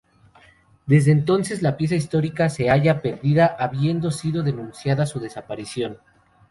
[0.87, 5.99] Desde entonces la pieza histórica se halla perdida, habiendo sido denunciada su desaparición.